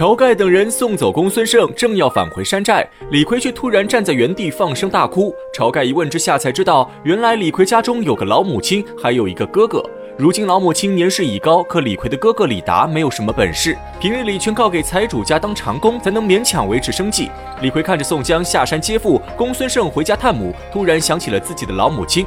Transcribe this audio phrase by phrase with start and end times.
[0.00, 5.30] 晁盖等人送走公孙胜，正要返回山寨，李逵却突然站在原地放声大哭。
[5.52, 9.84] 晁盖一问之下才知道，原来李逵家中有个老母亲，还有一个哥哥。
[10.16, 17.28] 如今老母亲年事已高，可李逵的哥哥李达没有什么本事，平日里全靠给财主家当长工，才能勉强维持生计。
[17.60, 22.24] 李逵看着宋江下山接父，公孙胜回家探母，突然想起了自己的老母亲。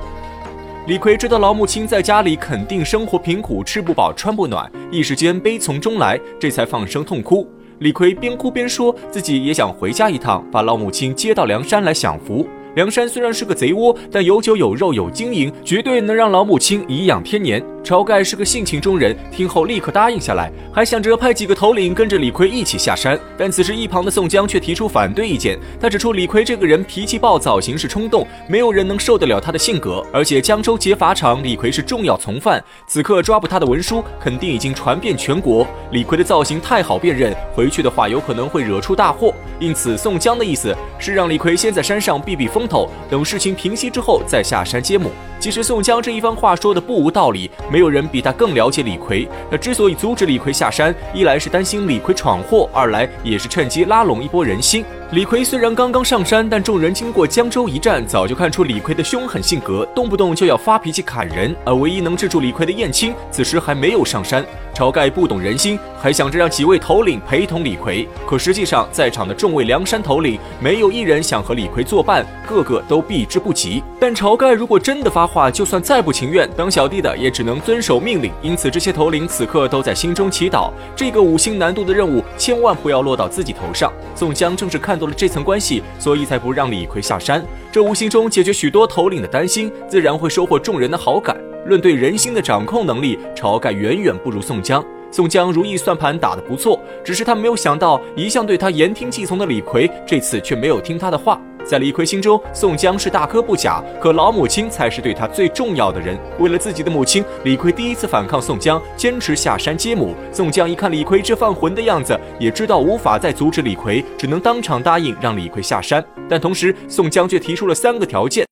[0.86, 7.50] 李逵知道老母亲在家里肯定生活贫苦，吃不饱穿不暖，一时间悲从中来，这才放声痛哭。
[7.80, 12.48] 李逵边哭边说自己也想回家一趟，把老母亲接到梁山来享福。
[12.76, 17.64] 梁山虽然是个贼窝，但有酒有肉有经营，绝对能让老母亲颐养天年。
[17.84, 23.20] 晁盖是个性情中人，听后立刻答应下来，还想着派几个头领跟着李逵一起下山。
[23.38, 30.02] 但此时一旁的宋江却提出反对意见，他指出李逵这个人脾气暴躁，行事冲动，没有人能受得了他的性格。
[30.14, 35.68] 而且江州劫法场，李逵是重要从犯，此刻抓捕他的文书肯定已经传遍全国。
[35.92, 39.34] 李逵的造型太好辨认，回去的话有可能会惹出大祸。
[39.60, 42.63] 因此，宋江的意思是让李逵先在山上避避风
[43.10, 45.12] 等事情平息之后再下山接母。
[45.44, 49.28] 其实宋江这一番话说的不无道理，没有人比他更了解李逵。
[49.52, 54.86] 他之所以阻止李逵下山，一来是担心李逵闯祸，二来也是趁机拉拢一波人心。
[55.12, 61.54] 李逵虽然刚刚上山，但众人经过江州一战，早就看出李逵的凶狠性格，动不动就要发脾气砍人。
[61.66, 64.44] 而唯一能制住李逵的燕青，此时还没有上山。
[64.74, 68.08] 晁盖不懂人心，还想着让几位头领陪同李逵。
[68.26, 73.84] 可实际上，在场的众位梁山头领，没有一人想和李逵作伴，个个都避之不及。
[74.00, 78.32] 但晁盖如果真的发话，就算再不情愿，当小弟的也只能遵守命令。
[78.44, 83.92] 因此，这些头领此刻都在心中祈祷，这个五星难度的任务千万不要落到自己头上。
[84.14, 87.44] 宋江正是看到了这层关系，所以才不让李逵下山。
[87.72, 91.36] 这无形中解决许多头领的担心，自然会收获众人的好感。
[91.66, 94.84] 论对人心的掌控能力，晁盖远远不如宋江。
[95.10, 101.40] 宋江如意算盘打得不错，只是他没有想到，一向对他言听计从的李逵，这次却没有听他的话。
[101.66, 106.18] 在李逵心中，宋江是大哥不假，可老母亲才是对他最重要的人。
[106.40, 110.14] 为了自己的母亲，李逵第一次反抗宋江，坚持下山接母。
[110.32, 116.04] 宋江一看李逵这犯浑的样子，也知道无法再阻止李逵，只能当场答应让李逵下山。
[116.30, 118.46] 但同时，宋江却提出了三个条件。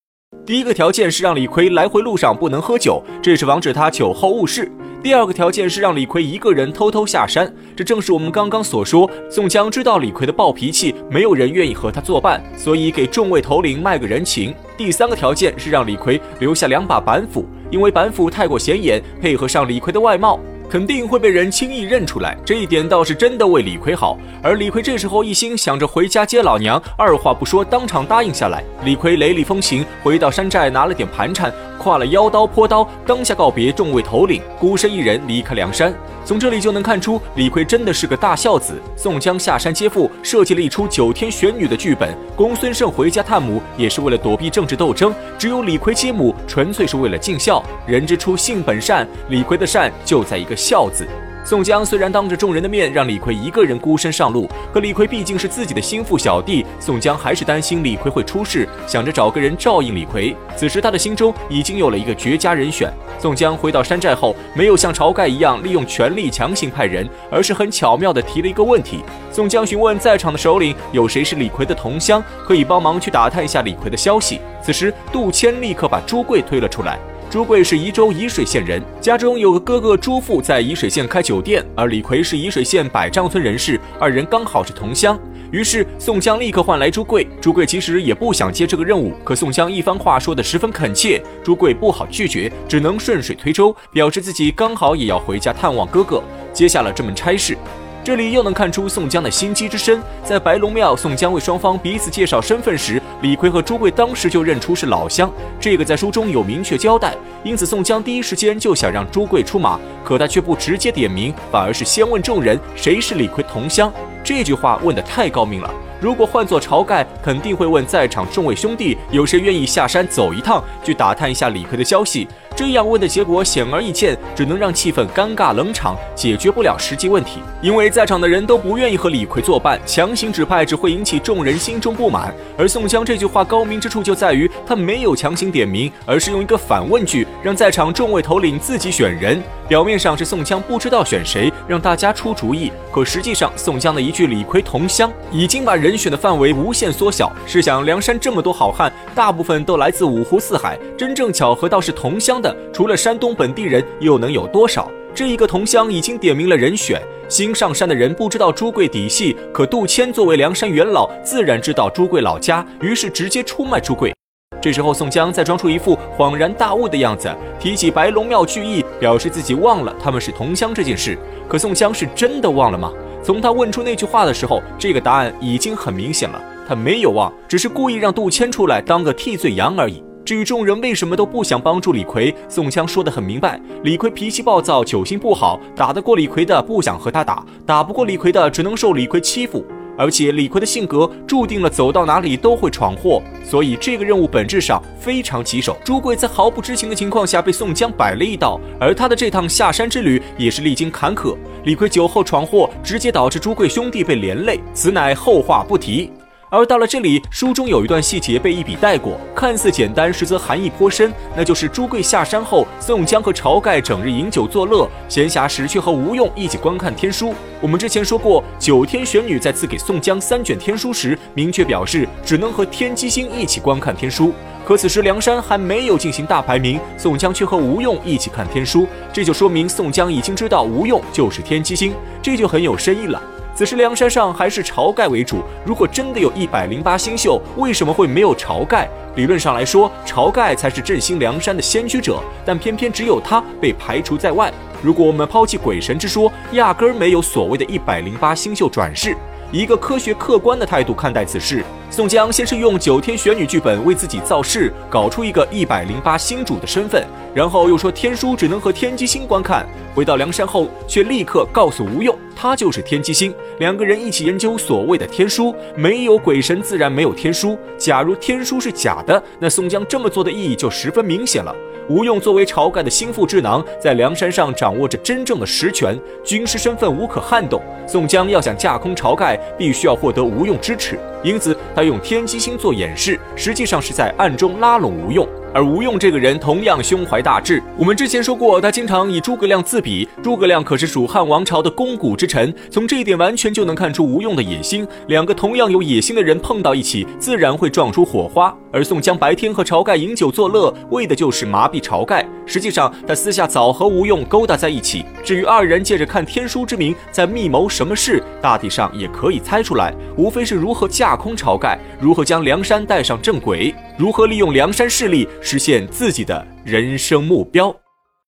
[0.44, 4.70] 第一个条件是让李逵来回路上不能喝酒，这是防止他酒后误事。
[5.04, 14.54] 第二个条件是让李逵一个人偷偷下山，这正是我们刚刚所说，宋江知道李逵的暴脾气，没有人愿意和他作伴，所以给众位头领卖个人情。
[14.76, 20.40] 第三个条件是让李逵留下两把板斧，因为板斧太过显眼，配合上李逵的外貌。
[20.72, 24.18] 肯定会被人轻易认出来，这一点倒是真的为李逵好。
[24.42, 28.64] 而李逵这时候一心想着回家接老娘，二话不说当场答应下来。
[28.86, 35.92] 李逵雷厉风行，回到山寨拿了点盘缠，跨了腰刀坡刀，当下告别众位头领，孤身一人离开梁山。
[36.24, 38.80] 从这里就能看出，李逵真的是个大孝子。
[38.96, 45.12] 宋江下山接父，设计了一出九天玄女的剧本；公孙胜回家探母，也是为了躲避政治斗争。
[45.40, 47.64] 只有李逵接母，纯粹是为了尽孝。
[47.88, 51.08] 人之初，性本善，李逵的善就在一个孝字。
[51.44, 60.36] 宋江虽然当着众人的面让李逵一个人孤身上路，可李逵毕竟是自己的心腹小弟，宋江还是担心李逵会出事，想着找个人照应李逵。
[60.56, 62.94] 此时他的心中已经有了一个绝佳人选。
[63.18, 69.04] 宋江回到山寨后，没有像晁盖一样利用权力强行派人，而是很巧妙地提了一个问题。
[69.32, 74.40] 宋江询问在场的首领，有谁是李逵的同乡，可以帮忙去打探一下李逵的消息。
[74.62, 77.00] 此时杜迁立刻把朱贵推了出来。
[77.32, 85.18] 朱贵是宜州宜水县人，家中有个哥哥朱富在宜水县开酒店，而李逵是宜水县百丈村人士，二人刚好是同乡。
[85.50, 96.22] 于是宋江立刻唤来朱贵，朱贵其实也不想接这个任务，可宋江一番话说得十分恳切，朱贵不好拒绝，只能顺水推舟，表示自己刚好也要回家探望哥哥，
[96.52, 97.58] 接下了这门差事。
[98.04, 100.02] 这里又能看出宋江的心机之深。
[100.24, 107.14] 在白龙庙，宋江为双方彼此介绍身份时，李逵和朱贵当时就认出是老乡，这个在书中有明确交代。
[107.44, 113.94] 因此，宋江第一时间就想让朱贵出马，可他却不直接点名，反而是先问众人谁是李逵同乡。
[114.24, 115.72] 这句话问得太高明了。
[116.00, 122.28] 如果换做晁盖，肯定会问在场众位兄弟，有谁愿意下山走一趟，去打探一下李逵的消息。
[122.56, 127.40] 这样问的结果显而易见，只能让气氛尴尬冷场，解决不了实际问题。
[127.62, 132.34] 因为在场的人都不愿意和李逵作伴，强行指派只会引起众人心中不满。
[132.58, 139.42] 而宋江这句话高明之处就在于，他没有强行点名，而是用一个反问句，让在场众位头领自己选人。
[139.68, 147.32] 表面上是宋江不知道选谁，让大家出主意，可实际上宋江的一句“李逵同乡”已经把人选的范围无限缩小。
[147.48, 154.90] 试想，梁山这么多好汉，大部分都来自五湖四海，真正巧合到是同乡的，除了山东本地人，又能有多少？
[155.14, 157.02] 这一个同乡已经点明了人选。
[157.28, 164.14] 新上山的人不知道朱贵底细，可杜迁作为梁山元老，自然知道朱贵老家，于是直接出卖朱贵。
[164.62, 171.18] 这时候，宋江再装出一副恍然大悟的样子，提起白龙庙聚义，表示自己忘了他们是同乡这件事。
[171.48, 172.92] 可宋江是真的忘了吗？
[173.24, 180.04] 从他问出那句话的时候，这个答案已经很明显了，他没有忘，只是故意让杜迁出来当个替罪羊而已。
[180.24, 189.66] 至于众人为什么都不想帮助李逵，宋江说得很明白：李逵脾气暴躁，酒性不好，打得过李逵的不想和他打，打不过李逵的只能受李逵欺负。
[189.98, 195.78] 而且李逵的性格注定了走到哪里都会闯祸，所以这个任务本质上非常棘手。
[195.84, 201.36] 朱贵在毫不知情的情况下被宋江摆了一道，而他的这趟下山之旅也是历经坎坷。
[201.66, 206.10] 李逵酒后闯祸，直接导致朱贵兄弟被连累，此乃后话不提。
[206.54, 211.10] 而到了这里，书中有一段细节被一笔带过，看似简单，实则含义颇深。
[211.34, 217.34] 那就是朱贵下山后，宋江和晁盖整日饮酒作乐，闲暇时却和吴用一起观看天书。
[217.62, 224.34] 我们之前说过，九天玄女在赐给宋江三卷天书时，明确表示只能和天机星一起观看天书。
[224.66, 233.22] 可此时梁山还没有进行大排名，宋江却和吴用一起看天书，这就说明宋江已经知道吴用就是天机星，这就很有深意了。
[233.62, 235.44] 此时梁山上还是晁盖为主。
[235.64, 238.90] 如果真的有一百零八星宿，为什么会没有晁盖？
[239.16, 244.52] 理论上来说，晁盖才是振兴梁山的先驱者，但偏偏只有他被排除在外。
[244.82, 249.16] 如果我们抛弃鬼神之说，压根儿没有所谓的一百零八星宿转世。
[249.52, 259.68] 以一个科学客观的态度看待此事，宋江先是用九天玄女剧本为自己造势，搞出一个一百零八星主的身份，然后又说天书只能和天机星观看。
[259.94, 263.36] 回到梁山后，却立刻告诉吴用，他就是天机星。
[263.60, 267.60] 两个人一起研究所谓的天书，没有鬼神，自然没有天书。
[267.78, 271.54] 假如天书是假的，那宋江这么做的意义就十分明显了。
[271.90, 277.62] 吴用作为晁盖的心腹智囊，在梁山上掌握着真正的实权，军师身份无可撼动。
[277.86, 285.28] 宋江要想架空晁盖，必须要获得吴用支持，因此他用天机星做掩饰，实际上是在暗中拉拢吴用。
[285.54, 290.08] 而吴用这个人同样胸怀大志，我们之前说过，他经常以诸葛亮自比。
[290.24, 294.88] 诸葛亮可是蜀汉王朝的肱骨之臣，从这一点完全就能看出吴用的野心。
[295.08, 298.56] 两个同样有野心的人碰到一起，自然会撞出火花。
[298.72, 302.26] 而宋江白天和晁盖饮酒作乐，为的就是麻痹晁盖。
[302.46, 305.04] 实际上，他私下早和吴用勾搭在一起。
[305.22, 317.81] 至于二人借着看天书之名在密谋什么事，大体上也可以猜出来，无非是如何架空晁盖，如何将梁山带上正轨，如何利用梁山势力实现自己的人生目标。